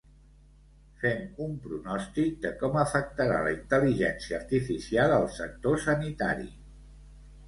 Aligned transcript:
fem 1.01 1.19
un 1.47 1.51
pronòstic 1.65 2.39
de 2.45 2.51
com 2.61 2.77
afectarà 2.83 3.35
la 3.47 3.51
intel·ligència 3.57 4.39
artificial 4.39 5.13
al 5.19 5.29
sector 5.37 5.79
sanitari 5.85 6.49